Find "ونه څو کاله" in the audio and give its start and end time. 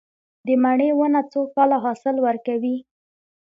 0.95-1.77